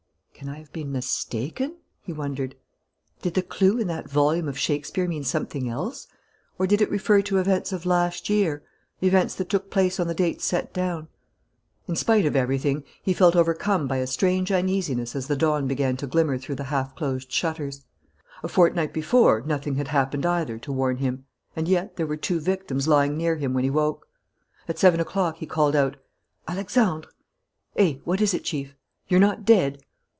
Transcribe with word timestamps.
"Can 0.33 0.49
I 0.49 0.57
have 0.57 0.73
been 0.73 0.91
mistaken?" 0.91 1.75
he 2.01 2.11
wondered. 2.11 2.55
"Did 3.21 3.35
the 3.35 3.43
clue 3.43 3.77
in 3.77 3.85
that 3.89 4.09
volume 4.09 4.47
of 4.47 4.57
Shakespeare 4.57 5.07
mean 5.07 5.23
something 5.23 5.69
else? 5.69 6.07
Or 6.57 6.65
did 6.65 6.81
it 6.81 6.89
refer 6.89 7.21
to 7.21 7.37
events 7.37 7.71
of 7.71 7.85
last 7.85 8.27
year, 8.27 8.63
events 9.03 9.35
that 9.35 9.49
took 9.49 9.69
place 9.69 9.99
on 9.99 10.07
the 10.07 10.15
dates 10.15 10.43
set 10.43 10.73
down?" 10.73 11.09
In 11.87 11.95
spite 11.95 12.25
of 12.25 12.35
everything, 12.35 12.83
he 13.03 13.13
felt 13.13 13.35
overcome 13.35 13.85
by 13.87 13.97
a 13.97 14.07
strange 14.07 14.51
uneasiness 14.51 15.15
as 15.15 15.27
the 15.27 15.35
dawn 15.35 15.67
began 15.67 15.95
to 15.97 16.07
glimmer 16.07 16.39
through 16.39 16.55
the 16.55 16.63
half 16.73 16.95
closed 16.95 17.31
shutters. 17.31 17.85
A 18.41 18.47
fortnight 18.47 18.93
before, 18.93 19.41
nothing 19.45 19.75
had 19.75 19.89
happened 19.89 20.25
either 20.25 20.57
to 20.57 20.71
warn 20.71 20.97
him; 20.97 21.25
and 21.55 21.67
yet 21.67 21.97
there 21.97 22.07
were 22.07 22.17
two 22.17 22.39
victims 22.39 22.87
lying 22.87 23.15
near 23.15 23.35
him 23.35 23.53
when 23.53 23.63
he 23.63 23.69
woke. 23.69 24.07
At 24.67 24.79
seven 24.79 24.99
o'clock 24.99 25.37
he 25.37 25.45
called 25.45 25.75
out: 25.75 25.97
"Alexandre!" 26.47 27.09
"Eh? 27.75 27.97
What 28.05 28.21
is 28.21 28.33
it, 28.33 28.43
Chief?" 28.43 28.73
"You're 29.07 29.19
not 29.19 29.45
dead?" 29.45 29.83